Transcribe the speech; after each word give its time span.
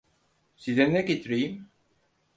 Size 0.55 0.93
ne 0.93 1.01
getireyim? 1.01 1.69